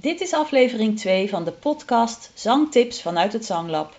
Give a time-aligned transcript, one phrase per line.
[0.00, 3.96] Dit is aflevering 2 van de podcast Zangtips vanuit het Zanglab.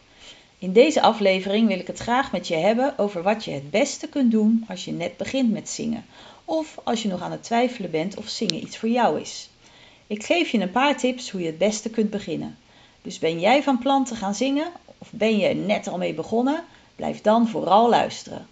[0.58, 4.08] In deze aflevering wil ik het graag met je hebben over wat je het beste
[4.08, 6.06] kunt doen als je net begint met zingen.
[6.46, 9.50] Of als je nog aan het twijfelen bent of zingen iets voor jou is.
[10.08, 12.58] Ik geef je een paar tips hoe je het beste kunt beginnen.
[13.02, 16.14] Dus ben jij van plan te gaan zingen of ben je er net al mee
[16.14, 16.64] begonnen?
[16.96, 18.48] Blijf dan vooral luisteren.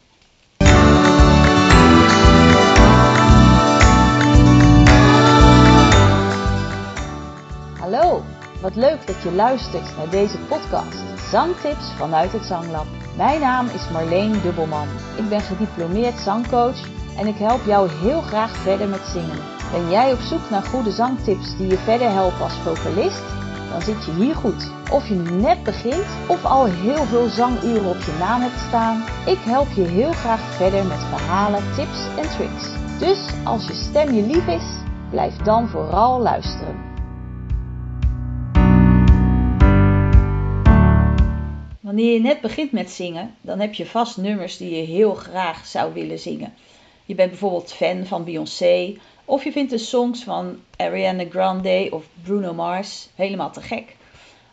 [7.91, 8.21] Hallo,
[8.61, 12.85] wat leuk dat je luistert naar deze podcast Zangtips vanuit het Zanglab.
[13.17, 14.87] Mijn naam is Marleen Dubbelman.
[15.17, 16.77] Ik ben gediplomeerd zangcoach
[17.17, 19.39] en ik help jou heel graag verder met zingen.
[19.71, 23.23] Ben jij op zoek naar goede zangtips die je verder helpen als vocalist?
[23.71, 24.71] Dan zit je hier goed.
[24.91, 29.03] Of je nu net begint of al heel veel zanguren op je naam hebt staan,
[29.25, 32.69] ik help je heel graag verder met verhalen, tips en tricks.
[32.99, 34.65] Dus als je stem je lief is,
[35.09, 36.90] blijf dan vooral luisteren.
[41.91, 45.65] Wanneer je net begint met zingen, dan heb je vast nummers die je heel graag
[45.65, 46.53] zou willen zingen.
[47.05, 52.05] Je bent bijvoorbeeld fan van Beyoncé of je vindt de songs van Ariana Grande of
[52.23, 53.95] Bruno Mars helemaal te gek.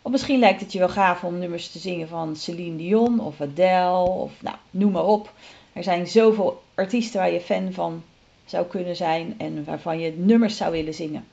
[0.01, 3.41] Of misschien lijkt het je wel gaaf om nummers te zingen van Celine Dion of
[3.41, 5.33] Adele of nou, noem maar op.
[5.73, 8.03] Er zijn zoveel artiesten waar je fan van
[8.45, 11.27] zou kunnen zijn en waarvan je nummers zou willen zingen.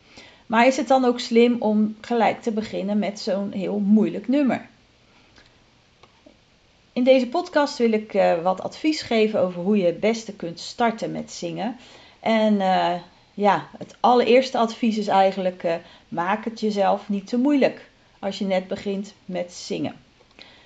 [0.47, 4.69] Maar is het dan ook slim om gelijk te beginnen met zo'n heel moeilijk nummer?
[6.97, 10.61] In deze podcast wil ik uh, wat advies geven over hoe je het beste kunt
[10.61, 11.77] starten met zingen.
[12.21, 12.95] En uh,
[13.35, 15.75] ja, het allereerste advies is eigenlijk: uh,
[16.09, 19.95] maak het jezelf niet te moeilijk als je net begint met zingen.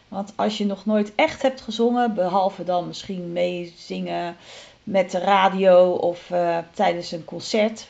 [0.09, 4.37] Want als je nog nooit echt hebt gezongen, behalve dan misschien meezingen
[4.85, 6.33] met de radio of
[6.75, 7.89] tijdens een concert,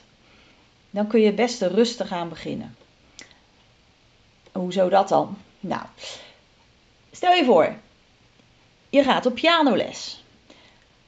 [0.90, 2.76] dan kun je best rustig aan beginnen.
[4.52, 5.36] Hoezo dat dan?
[5.60, 5.82] Nou,
[7.10, 7.74] stel je voor,
[8.90, 10.24] je gaat op pianoles.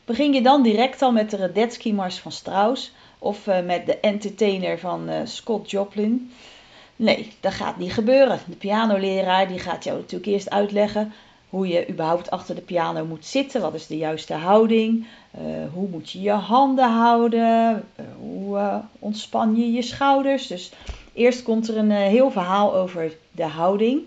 [0.04, 4.78] Begin je dan direct al met de Radetzky-mars van Strauss of uh, met de Entertainer
[4.78, 6.32] van uh, Scott Joplin?
[6.96, 8.38] Nee, dat gaat niet gebeuren.
[8.46, 11.12] De pianoleraar die gaat jou natuurlijk eerst uitleggen
[11.48, 13.60] hoe je überhaupt achter de piano moet zitten.
[13.60, 15.06] Wat is de juiste houding?
[15.38, 17.84] Uh, hoe moet je je handen houden?
[18.18, 20.46] hoe ontspan je je schouders?
[20.46, 20.72] Dus
[21.12, 24.02] eerst komt er een heel verhaal over de houding.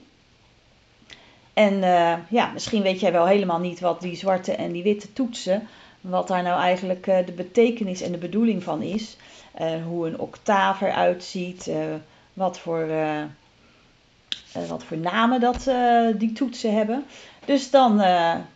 [1.56, 5.14] En uh, ja, misschien weet jij wel helemaal niet wat die zwarte en die witte
[5.14, 5.68] toetsen,
[6.02, 9.18] wat daar nou eigenlijk uh, de betekenis en de bedoeling van is.
[9.62, 11.72] Uh, hoe een octaaf eruit ziet,
[12.34, 12.88] wat, voor,
[14.68, 15.70] wat voor namen dat
[16.18, 17.06] die toetsen hebben.
[17.46, 18.02] Dus dan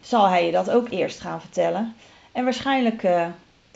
[0.01, 1.95] zal hij je dat ook eerst gaan vertellen.
[2.31, 3.07] En waarschijnlijk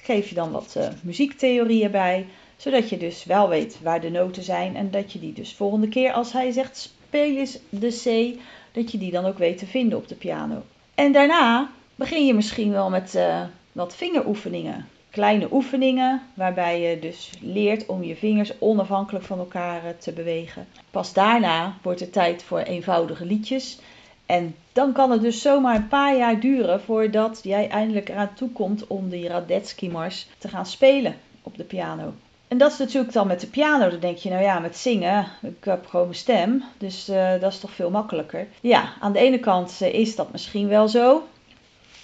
[0.02, 2.26] geef je dan wat muziektheorieën bij,
[2.58, 5.88] zodat je dus wel weet waar de noten zijn en dat je die dus volgende
[5.88, 8.40] keer als hij zegt speel eens de C
[8.74, 10.64] dat je die dan ook weet te vinden op de piano.
[10.96, 13.42] En daarna begin je misschien wel met uh,
[13.72, 14.88] wat vingeroefeningen.
[15.10, 20.68] Kleine oefeningen waarbij je dus leert om je vingers onafhankelijk van elkaar eh, te bewegen.
[20.92, 23.80] Pas daarna wordt het tijd voor eenvoudige liedjes.
[24.26, 28.50] En dan kan het dus zomaar een paar jaar duren voordat jij eindelijk eraan toe
[28.50, 32.14] komt om die Radetzky-mars te gaan spelen op de piano.
[32.54, 33.90] En dat is natuurlijk dan met de piano.
[33.90, 36.64] Dan denk je, nou ja, met zingen, ik heb gewoon mijn stem.
[36.78, 38.48] Dus uh, dat is toch veel makkelijker.
[38.62, 41.28] Ja, aan de ene kant uh, is dat misschien wel zo.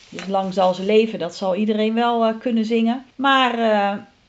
[0.10, 3.06] Dus lang zal ze leven, dat zal iedereen wel uh, kunnen zingen.
[3.16, 3.58] Maar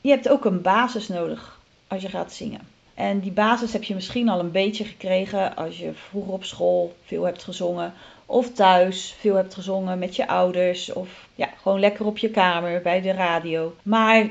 [0.00, 2.60] je hebt ook een basis nodig als je gaat zingen.
[2.94, 6.94] En die basis heb je misschien al een beetje gekregen als je vroeger op school
[7.04, 7.92] veel hebt gezongen.
[8.26, 10.92] Of thuis veel hebt gezongen met je ouders.
[10.92, 13.74] Of ja, gewoon lekker op je kamer bij de radio.
[13.82, 14.28] Maar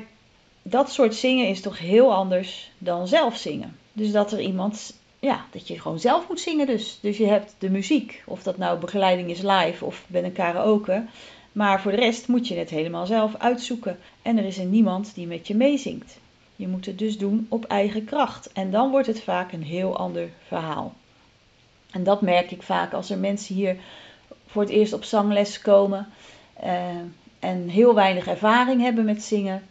[0.69, 3.77] dat soort zingen is toch heel anders dan zelf zingen.
[3.93, 6.99] Dus dat er iemand, ja, dat je gewoon zelf moet zingen dus.
[7.01, 11.05] Dus je hebt de muziek, of dat nou begeleiding is live of bij een karaoke.
[11.51, 13.99] Maar voor de rest moet je het helemaal zelf uitzoeken.
[14.21, 16.17] En er is er niemand die met je meezingt.
[16.55, 18.51] Je moet het dus doen op eigen kracht.
[18.53, 20.93] En dan wordt het vaak een heel ander verhaal.
[21.91, 23.75] En dat merk ik vaak als er mensen hier
[24.45, 26.07] voor het eerst op zangles komen
[26.63, 26.85] uh,
[27.39, 29.63] en heel weinig ervaring hebben met zingen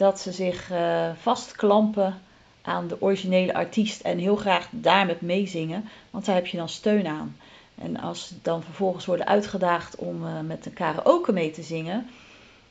[0.00, 2.20] dat ze zich uh, vastklampen
[2.62, 7.06] aan de originele artiest en heel graag daarmee meezingen, want daar heb je dan steun
[7.06, 7.36] aan.
[7.74, 12.06] En als ze dan vervolgens worden uitgedaagd om uh, met een karaoke mee te zingen,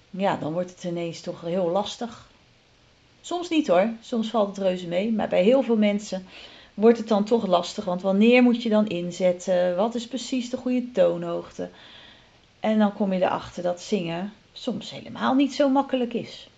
[0.10, 2.30] ja, dan wordt het ineens toch heel lastig.
[3.22, 6.26] Soms niet hoor, soms valt het reuze mee, maar bij heel veel mensen
[6.74, 9.76] wordt het dan toch lastig, want wanneer moet je dan inzetten?
[9.76, 11.70] Wat is precies de goede toonhoogte?
[12.60, 16.50] En dan kom je erachter dat zingen soms helemaal niet zo makkelijk is.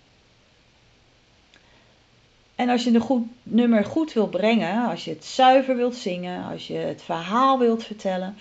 [2.61, 6.51] En als je een goed nummer goed wil brengen, als je het zuiver wilt zingen,
[6.51, 8.37] als je het verhaal wilt vertellen,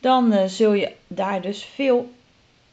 [0.00, 2.10] dan uh, zul je daar dus veel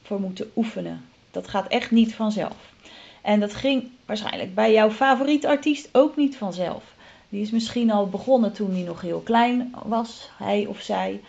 [0.02, 1.06] voor moeten oefenen.
[1.32, 2.74] Dat gaat echt niet vanzelf.
[3.22, 6.84] En dat ging waarschijnlijk bij jouw favoriet artiest ook niet vanzelf.
[7.30, 11.22] Die is misschien al begonnen toen hij nog heel klein was, hij of zij,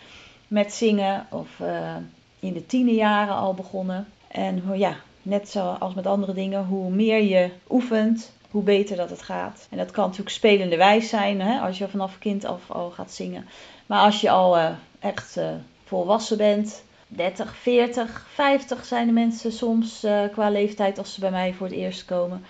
[0.47, 1.27] met zingen.
[1.29, 1.95] Of uh,
[2.39, 4.07] in de tienerjaren al begonnen.
[4.27, 9.21] En ja, net zoals met andere dingen, hoe meer je oefent, hoe beter dat het
[9.21, 9.67] gaat.
[9.69, 13.11] En dat kan natuurlijk spelende wijs zijn, hè, als je vanaf kind af al gaat
[13.11, 13.47] zingen.
[13.85, 14.69] Maar als je al uh,
[14.99, 15.49] echt uh,
[15.83, 21.31] volwassen bent, 30, 40, 50 zijn de mensen soms uh, qua leeftijd als ze bij
[21.31, 22.45] mij voor het eerst komen.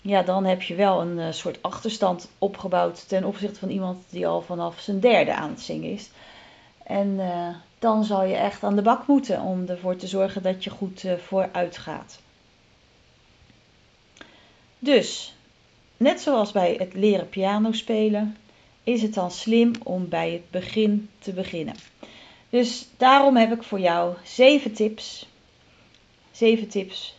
[0.00, 4.42] Ja, dan heb je wel een soort achterstand opgebouwd ten opzichte van iemand die al
[4.42, 6.10] vanaf zijn derde aan het zingen is.
[6.82, 7.20] En
[7.78, 11.04] dan zal je echt aan de bak moeten om ervoor te zorgen dat je goed
[11.26, 12.18] vooruit gaat.
[14.78, 15.33] Dus,
[16.04, 18.36] net zoals bij het leren piano spelen,
[18.82, 21.74] is het dan slim om bij het begin te beginnen.
[22.50, 25.28] Dus daarom heb ik voor jou zeven tips.
[26.30, 27.16] Zeven tips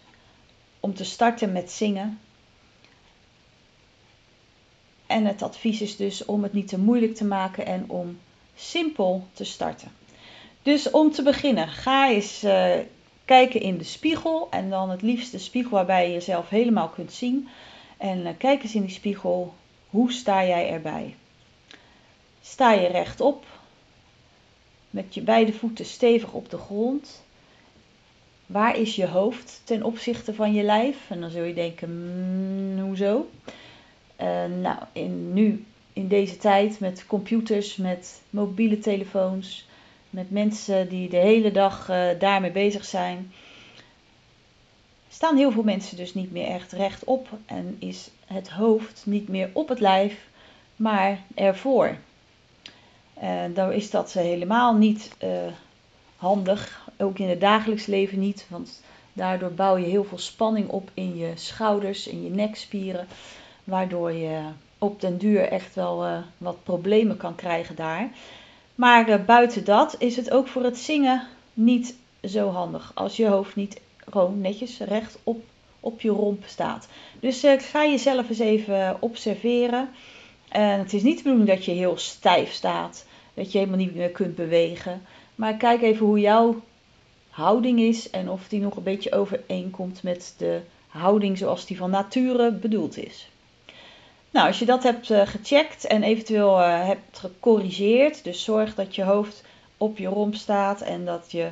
[0.79, 2.19] om te starten met zingen.
[5.05, 8.19] En het advies is dus om het niet te moeilijk te maken en om
[8.55, 9.91] simpel te starten.
[10.61, 12.73] Dus om te beginnen, ga eens uh,
[13.25, 14.47] kijken in de spiegel.
[14.49, 17.47] En dan het liefst de spiegel waarbij je jezelf helemaal kunt zien.
[17.97, 19.53] En uh, kijk eens in die spiegel,
[19.89, 21.15] hoe sta jij erbij?
[22.42, 23.45] Sta je rechtop
[24.89, 27.24] met je beide voeten stevig op de grond.
[28.45, 30.97] Waar is je hoofd ten opzichte van je lijf?
[31.09, 33.30] En dan zul je denken, mm, hoezo?
[34.21, 39.68] Uh, nou, in, nu in deze tijd met computers, met mobiele telefoons,
[40.09, 43.31] met mensen die de hele dag uh, daarmee bezig zijn,
[45.15, 49.50] staan heel veel mensen dus niet meer echt rechtop en is het hoofd niet meer
[49.53, 50.27] op het lijf,
[50.75, 51.97] maar ervoor.
[53.23, 55.29] Uh, dan is dat helemaal niet uh,
[56.17, 58.81] handig, ook in het dagelijks leven niet, want
[59.13, 63.07] daardoor bouw je heel veel spanning op in je schouders, in je nekspieren,
[63.63, 64.39] waardoor je
[64.77, 68.09] op den duur echt wel wat problemen kan krijgen daar.
[68.75, 73.56] Maar buiten dat is het ook voor het zingen niet zo handig als je hoofd
[73.56, 75.43] niet gewoon netjes recht op,
[75.79, 76.87] op je romp staat.
[77.19, 79.89] Dus ga jezelf eens even observeren.
[80.49, 83.95] En het is niet de bedoeling dat je heel stijf staat, dat je helemaal niet
[83.95, 85.01] meer kunt bewegen.
[85.35, 86.61] Maar kijk even hoe jouw
[87.29, 91.89] houding is en of die nog een beetje overeenkomt met de houding zoals die van
[91.89, 93.29] nature bedoeld is.
[94.31, 98.95] Nou, als je dat hebt uh, gecheckt en eventueel uh, hebt gecorrigeerd, dus zorg dat
[98.95, 99.43] je hoofd
[99.77, 101.49] op je romp staat en dat je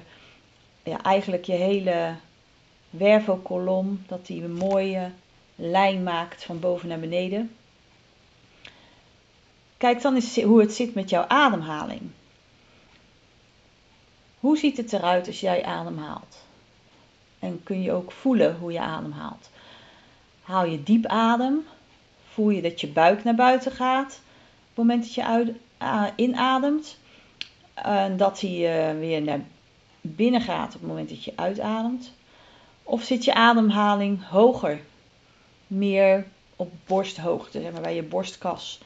[0.84, 2.16] ja, eigenlijk je hele
[2.98, 5.12] wervelkolom, dat die een mooie
[5.56, 7.56] lijn maakt van boven naar beneden.
[9.78, 12.02] Kijk dan eens hoe het zit met jouw ademhaling.
[14.40, 16.46] Hoe ziet het eruit als jij ademhaalt?
[17.40, 19.50] En kun je ook voelen hoe je ademhaalt?
[20.42, 21.66] Haal je diep adem?
[22.30, 25.50] Voel je dat je buik naar buiten gaat op het moment dat je uit,
[25.82, 26.98] uh, inademt?
[27.74, 28.52] En dat hij
[28.94, 29.42] uh, weer naar
[30.02, 32.14] binnen gaat op het moment dat je uitademt?
[32.84, 34.80] Of zit je ademhaling hoger?
[35.68, 36.26] Meer
[36.56, 38.80] op borsthoogte, zeg maar bij je borstkas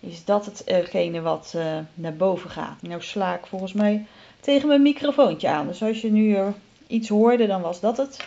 [0.00, 2.82] is dat hetgene wat uh, naar boven gaat.
[2.82, 4.06] Nou sla ik volgens mij
[4.40, 5.66] tegen mijn microfoontje aan.
[5.66, 6.38] Dus als je nu
[6.86, 8.24] iets hoorde, dan was dat het.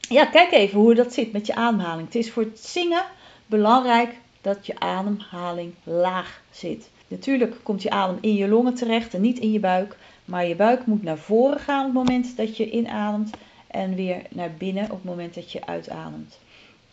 [0.00, 2.06] Ja, kijk even hoe dat zit met je ademhaling.
[2.06, 3.04] Het is voor het zingen
[3.46, 6.90] belangrijk dat je ademhaling laag zit.
[7.08, 9.96] Natuurlijk komt je adem in je longen terecht en niet in je buik.
[10.24, 13.30] Maar je buik moet naar voren gaan op het moment dat je inademt.
[13.72, 16.38] En weer naar binnen op het moment dat je uitademt.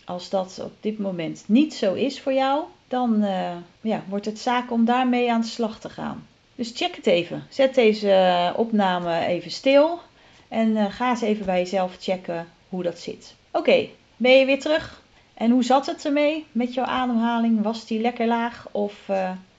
[0.05, 4.39] Als dat op dit moment niet zo is voor jou, dan uh, ja, wordt het
[4.39, 6.27] zaak om daarmee aan de slag te gaan.
[6.55, 7.45] Dus check het even.
[7.49, 9.99] Zet deze uh, opname even stil
[10.47, 13.35] en uh, ga eens even bij jezelf checken hoe dat zit.
[13.51, 15.01] Oké, ben je weer terug?
[15.33, 17.63] En hoe zat het ermee met jouw ademhaling?
[17.63, 19.09] Was die lekker laag of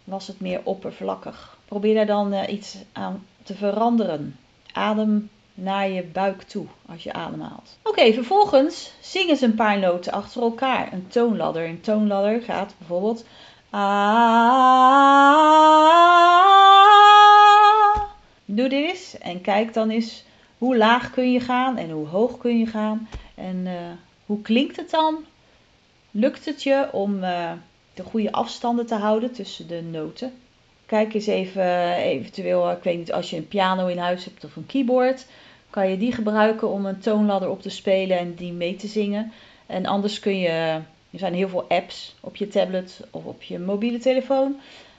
[0.05, 1.59] was het meer oppervlakkig?
[1.65, 4.37] Probeer daar dan iets aan te veranderen.
[4.73, 5.31] Adem
[5.63, 7.79] naar je buik toe als je ademhaalt.
[7.83, 10.93] Oké, vervolgens zingen ze een paar noten achter elkaar.
[10.93, 11.69] Een toonladder.
[11.69, 13.25] Een toonladder gaat bijvoorbeeld.
[18.45, 20.25] Doe dit eens en kijk dan eens
[20.59, 23.09] hoe laag kun je gaan en hoe hoog kun je gaan.
[23.35, 23.73] En uh,
[24.27, 25.25] hoe klinkt het dan?
[26.11, 27.53] Lukt het je om uh,
[27.95, 30.33] de goede afstanden te houden tussen de noten?
[30.87, 34.57] Kijk eens even, eventueel, ik weet niet, als je een piano in huis hebt of
[34.57, 35.27] een keyboard,
[35.71, 39.33] kan je die gebruiken om een toonladder op te spelen en die mee te zingen.
[39.67, 43.59] En anders kun je Er zijn heel veel apps op je tablet of op je
[43.59, 44.57] mobiele telefoon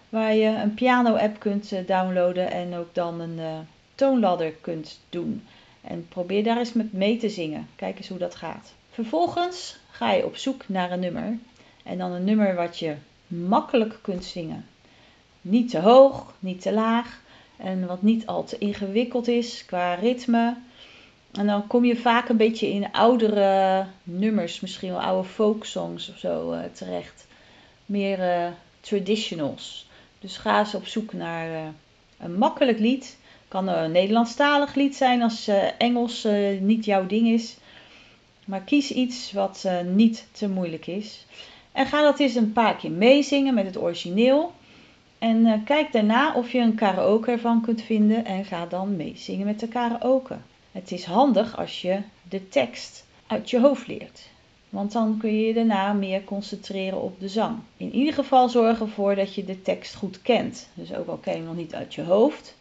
[0.09, 5.43] waar je een piano-app kunt downloaden en ook dan een toonladder kunt doen.
[5.81, 7.67] En probeer daar eens met mee te zingen.
[7.75, 8.73] Kijk eens hoe dat gaat.
[8.91, 11.37] Vervolgens ga je op zoek naar een nummer.
[11.83, 12.95] En dan een nummer wat je
[13.27, 14.65] makkelijk kunt zingen.
[15.41, 17.21] Niet te hoog, niet te laag.
[17.63, 20.57] En wat niet al te ingewikkeld is qua ritme.
[21.31, 26.17] En dan kom je vaak een beetje in oudere nummers, misschien wel oude folksongs of
[26.17, 27.27] zo uh, terecht.
[27.85, 28.47] Meer uh,
[28.79, 29.89] traditionals.
[30.19, 31.67] Dus ga eens op zoek naar uh,
[32.19, 36.27] een makkelijk lied kan een Nederlandstalig lied zijn als Engels
[36.59, 37.57] niet jouw ding is.
[38.45, 41.25] Maar kies iets wat niet te moeilijk is.
[41.71, 44.53] En ga dat eens een paar keer meezingen met het origineel.
[45.21, 49.59] En kijk daarna of je een karaoke ervan kunt vinden en ga dan meezingen met
[49.59, 50.37] de karaoke.
[50.71, 54.29] Het is handig als je de tekst uit je hoofd leert.
[54.69, 57.59] Want dan kun je je daarna meer concentreren op de zang.
[57.77, 60.69] In ieder geval zorg ervoor dat je de tekst goed kent.
[60.73, 62.57] Dus ook al ken je hem nog niet uit je hoofd,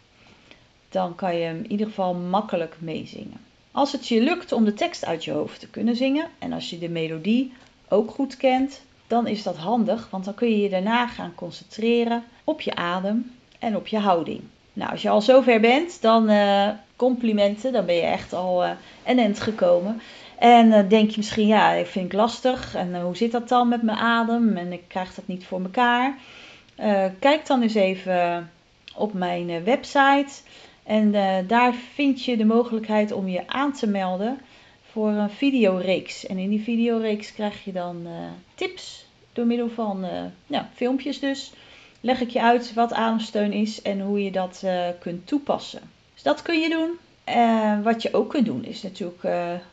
[0.89, 3.41] dan kan je hem in ieder geval makkelijk meezingen.
[3.71, 6.71] Als het je lukt om de tekst uit je hoofd te kunnen zingen en als
[6.71, 7.53] je de melodie
[7.89, 12.25] ook goed kent, dan is dat handig, want dan kun je je daarna gaan concentreren
[12.51, 14.41] op je adem en op je houding.
[14.73, 18.71] Nou, als je al zover bent, dan uh, complimenten, dan ben je echt al uh,
[19.07, 20.01] een end gekomen.
[20.39, 23.69] En uh, denk je misschien, ja, ik vind ik lastig en hoe zit dat dan
[23.69, 26.19] met mijn adem en ik krijg dat niet voor mekaar.
[27.19, 28.51] kijk dan eens even
[28.95, 30.33] op mijn website.
[30.83, 31.13] En
[31.47, 34.39] daar vind je de mogelijkheid om je aan te melden
[34.91, 36.27] voor een videoreeks.
[36.27, 38.07] En in die videoreeks krijg je dan
[38.55, 40.07] tips door middel van
[40.47, 41.53] nou, filmpjes dus.
[42.01, 44.65] Leg ik je uit wat ademsteun is en hoe je dat
[44.99, 45.81] kunt toepassen.
[46.15, 46.99] Dus dat kun je doen.
[47.83, 49.25] wat je ook kunt doen is natuurlijk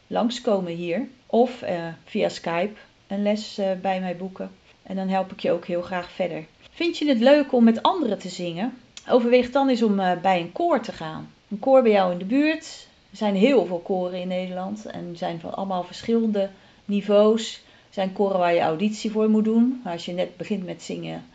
[0.07, 1.07] langskomen hier.
[1.25, 1.63] Of
[2.05, 2.73] via Skype
[3.07, 4.51] een les bij mij boeken.
[4.83, 6.45] En dan help ik je ook heel graag verder.
[6.71, 8.73] Vind je het leuk om met anderen te zingen?
[9.09, 11.33] Overweeg dan eens om bij een koor te gaan.
[11.49, 12.87] Een koor bij jou in de buurt.
[13.11, 16.49] Er zijn heel veel koren in Nederland en zijn van allemaal verschillende
[16.85, 17.53] niveaus.
[17.87, 19.81] Er zijn koren waar je auditie voor moet doen.
[19.83, 21.25] Maar als je net begint met zingen,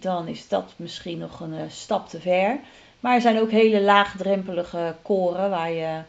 [0.00, 2.58] dan is dat misschien nog een uh, stap te ver.
[3.00, 6.02] Maar er zijn ook hele laagdrempelige koren waar, je,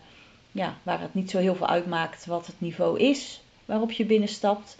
[0.51, 4.77] ja, waar het niet zo heel veel uitmaakt wat het niveau is waarop je binnenstapt.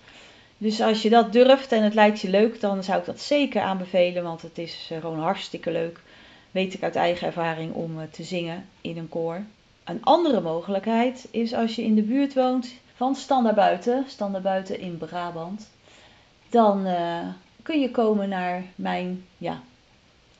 [0.57, 3.61] Dus als je dat durft en het lijkt je leuk, dan zou ik dat zeker
[3.61, 5.99] aanbevelen, want het is uh, gewoon hartstikke leuk
[6.51, 9.41] weet ik uit eigen ervaring om eh, te zingen in een koor.
[9.83, 15.69] Een andere mogelijkheid is als je in de buurt woont van Standaarbuiten, Standaarbuiten in Brabant,
[16.49, 16.85] dan
[17.67, 19.61] kun je komen naar mijn ja,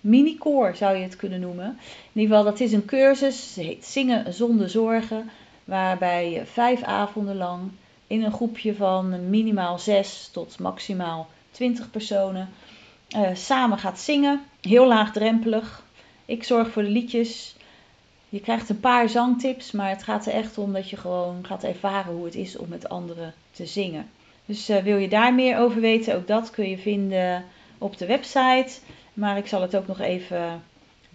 [0.02, 1.80] mini-koor, zou je het kunnen noemen.
[2.14, 5.30] In ieder geval, dat is een cursus, het heet Zingen zonder zorgen,
[5.64, 7.72] waarbij je vijf avonden lang
[8.08, 12.50] in een groepje van minimaal zes tot maximaal 20 personen
[13.16, 14.42] uh, samen gaat zingen.
[14.62, 15.84] Heel laagdrempelig,
[16.26, 17.56] ik zorg voor de liedjes.
[18.30, 21.64] Je krijgt een paar zangtips, maar het gaat er echt om dat je gewoon gaat
[21.64, 24.10] ervaren hoe het is om met anderen te zingen.
[24.48, 27.46] Dus uh, wil je daar meer over weten, ook dat kun je vinden
[27.78, 28.80] op de website.
[29.14, 30.64] Maar ik zal het ook nog even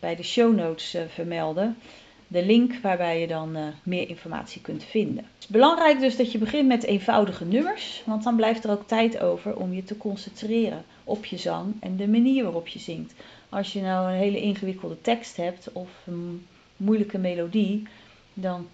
[0.01, 1.77] bij de show notes uh, vermelden.
[2.27, 5.25] De link waarbij je dan uh, meer informatie kunt vinden.
[5.35, 8.87] Het is belangrijk dus dat je begint met eenvoudige nummers, want dan blijft er ook
[8.87, 13.15] tijd over om je te concentreren op je zang en de manier waarop je zingt.
[13.49, 16.47] Als je nou een hele ingewikkelde tekst hebt of een
[16.77, 17.83] moeilijke melodie,
[18.35, 18.69] dan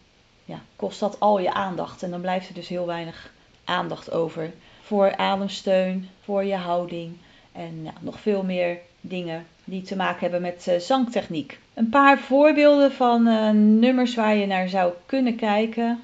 [0.44, 2.02] ja, kost dat al je aandacht.
[2.02, 3.32] En dan blijft er dus heel weinig
[3.68, 4.50] aandacht over
[4.88, 7.16] voor ademsteun, voor je houding
[7.52, 11.58] en nog veel meer dingen die te maken hebben met uh, zangtechniek.
[11.74, 16.00] Een paar voorbeelden van uh, nummers waar je naar zou kunnen kijken.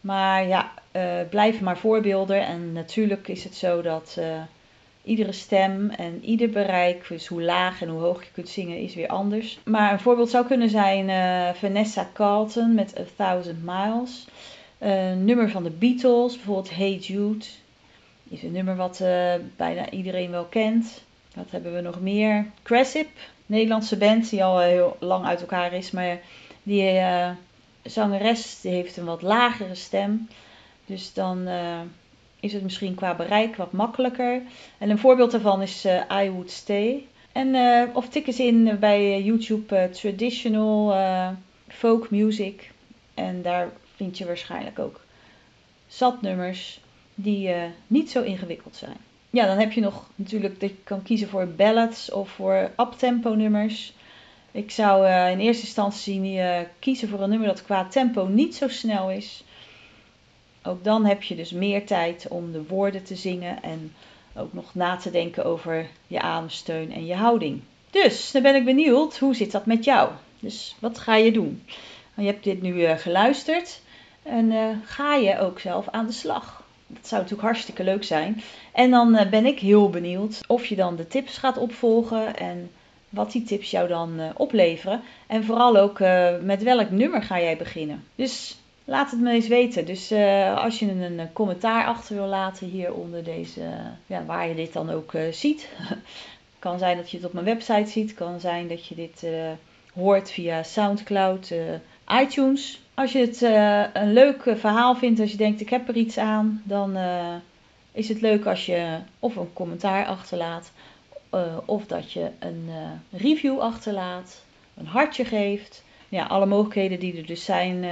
[0.00, 2.46] Maar ja, uh, blijven maar voorbeelden.
[2.46, 4.20] En natuurlijk is het zo dat
[5.04, 8.94] Iedere stem en ieder bereik, dus hoe laag en hoe hoog je kunt zingen, is
[8.94, 9.58] weer anders.
[9.64, 11.06] Maar een voorbeeld zou kunnen zijn
[11.56, 14.26] Vanessa Carlton met A Thousand Miles.
[14.82, 17.44] Een nummer van de Beatles, bijvoorbeeld Hey Jude.
[18.28, 21.02] Is een nummer wat uh, bijna iedereen wel kent.
[21.34, 22.46] Wat hebben we nog meer?
[22.62, 23.08] Cressip,
[23.46, 25.90] Nederlandse band die al heel lang uit elkaar is.
[25.90, 26.20] Maar
[26.62, 27.30] die uh,
[27.82, 30.28] zangeres die heeft een wat lagere stem.
[30.86, 31.48] Dus dan
[32.40, 34.42] is het misschien qua bereik wat makkelijker.
[34.78, 35.84] En een voorbeeld daarvan is
[36.22, 37.06] I Would Stay.
[37.32, 37.56] En,
[37.94, 40.94] of tik eens in bij YouTube traditional
[41.68, 42.70] folk music.
[43.14, 45.00] En daar vind je waarschijnlijk ook
[45.86, 46.80] zat nummers
[47.14, 47.50] die
[47.86, 48.96] niet zo ingewikkeld zijn.
[49.30, 53.34] Ja, dan heb je nog natuurlijk dat je kan kiezen voor ballads of voor uptempo
[53.34, 53.92] nummers.
[54.50, 56.40] Ik zou in eerste instantie
[56.78, 59.44] kiezen voor een nummer dat qua tempo niet zo snel is.
[60.62, 63.94] Ook dan heb je dus meer tijd om de woorden te zingen en
[64.34, 67.60] ook nog na te denken over je ademsteun en je houding.
[67.90, 70.10] Dus, dan ben ik benieuwd, hoe zit dat met jou?
[70.40, 71.62] Dus wat ga je doen?
[72.14, 73.80] Je hebt dit nu uh, geluisterd
[74.22, 76.62] en uh, ga je ook zelf aan de slag?
[76.86, 78.42] Dat zou natuurlijk hartstikke leuk zijn.
[78.72, 82.70] En dan uh, ben ik heel benieuwd of je dan de tips gaat opvolgen en
[83.08, 85.00] wat die tips jou dan opleveren.
[85.26, 85.98] En vooral ook
[86.42, 88.04] met welk nummer ga jij beginnen.
[88.14, 89.86] Dus laat het me eens weten.
[89.86, 90.12] Dus
[90.56, 93.60] als je een, commentaar achter wil laten hier onder deze,
[94.06, 95.68] ja, waar je dit dan ook ziet.
[96.58, 98.14] kan zijn dat je het op mijn website ziet.
[98.14, 99.26] Kan zijn dat je dit
[99.94, 101.52] hoort via Soundcloud,
[102.20, 102.80] iTunes.
[102.94, 106.18] Als je het uh, een leuk verhaal vindt, als je denkt ik heb er iets
[106.18, 107.34] aan, dan uh,
[107.92, 110.72] is het leuk als je of een commentaar achterlaat,
[111.64, 112.70] of dat je een
[113.10, 114.44] review achterlaat,
[114.76, 115.84] een hartje geeft.
[116.08, 117.84] Ja, alle mogelijkheden die er dus zijn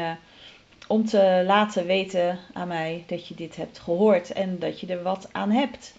[0.86, 5.02] om te laten weten aan mij dat je dit hebt gehoord en dat je er
[5.02, 5.94] wat aan hebt.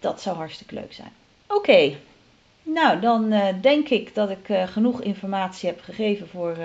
[0.00, 1.12] Dat zou hartstikke leuk zijn.
[1.46, 1.96] Oké,
[2.62, 6.56] nou dan denk ik dat ik genoeg informatie heb gegeven voor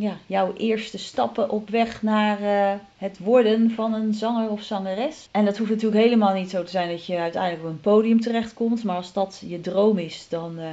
[0.00, 5.28] ja, jouw eerste stappen op weg naar uh, het worden van een zanger of zangeres.
[5.30, 8.20] En dat hoeft natuurlijk helemaal niet zo te zijn dat je uiteindelijk op een podium
[8.20, 8.84] terechtkomt.
[8.84, 10.66] Maar als dat je droom is, dan uh,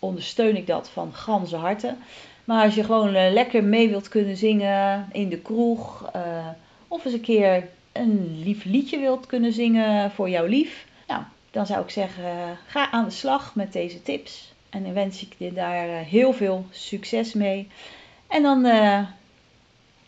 [0.00, 1.94] ondersteun ik dat van ganse harte.
[2.44, 6.10] Maar als je gewoon uh, lekker mee wilt kunnen zingen in de kroeg.
[6.88, 10.86] of eens een keer een lief liedje wilt kunnen zingen voor jouw lief.
[11.06, 14.52] Nou, dan zou ik zeggen, ga aan de slag met deze tips.
[14.70, 17.68] En dan wens ik je daar heel veel succes mee.
[18.34, 19.00] En dan uh,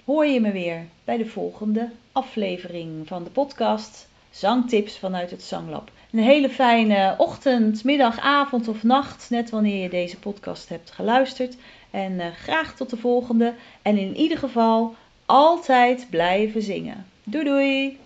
[0.05, 5.91] hoor je me weer bij de volgende aflevering van de podcast Zangtips vanuit het Zanglab.
[6.13, 11.57] Een hele fijne ochtend, middag, avond of nacht, net wanneer je deze podcast hebt geluisterd.
[11.91, 13.55] En uh, graag tot de volgende.
[13.83, 14.95] En in ieder geval
[15.27, 17.07] altijd blijven zingen.
[17.25, 17.99] Doei doei!